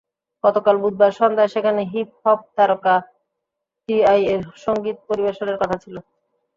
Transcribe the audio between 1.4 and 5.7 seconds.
সেখানে হিপ-হপ তারকা টিআইয়ের সংগীত পরিবেশনের